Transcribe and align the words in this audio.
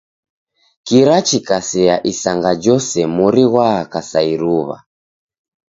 Kira 0.87 1.17
chikasea 1.27 1.95
isanga 2.11 2.51
jose 2.63 3.01
mori 3.15 3.43
ghwaaka 3.51 3.99
sa 4.09 4.19
iruw'a. 4.33 4.77